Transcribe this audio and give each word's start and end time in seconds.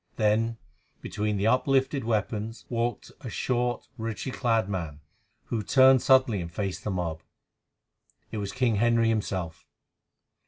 Then 0.15 0.57
between 0.99 1.37
the 1.37 1.45
uplifted 1.45 2.03
weapons 2.05 2.65
walked 2.69 3.11
a 3.21 3.29
short, 3.29 3.87
richly 3.99 4.31
clad 4.31 4.67
man, 4.67 5.01
who 5.43 5.61
turned 5.61 6.01
suddenly 6.01 6.41
and 6.41 6.51
faced 6.51 6.83
the 6.83 6.89
mob. 6.89 7.21
It 8.31 8.37
was 8.39 8.51
King 8.51 8.77
Henry 8.77 9.09
himself. 9.09 9.67